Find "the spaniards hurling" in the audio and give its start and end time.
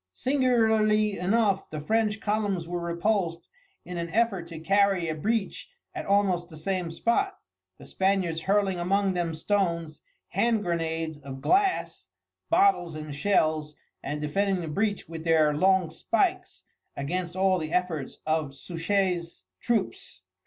7.77-8.79